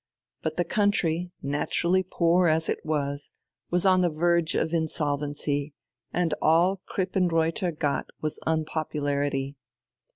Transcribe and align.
But 0.41 0.57
the 0.57 0.63
country, 0.63 1.29
naturally 1.43 2.01
poor 2.01 2.47
as 2.47 2.69
it 2.69 2.83
was, 2.83 3.29
was 3.69 3.85
on 3.85 4.01
the 4.01 4.09
verge 4.09 4.55
of 4.55 4.73
insolvency, 4.73 5.75
and 6.11 6.33
all 6.41 6.81
Krippenreuther 6.87 7.73
got 7.77 8.07
was 8.19 8.39
unpopularity. 8.47 9.57